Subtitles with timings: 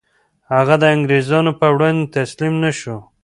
[0.55, 2.97] هغه د انګریزانو په وړاندې تسلیم نه شو.